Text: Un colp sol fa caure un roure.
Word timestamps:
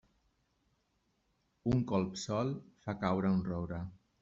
Un 1.73 1.85
colp 1.93 2.17
sol 2.23 2.51
fa 2.87 2.99
caure 3.05 3.37
un 3.39 3.47
roure. 3.53 3.83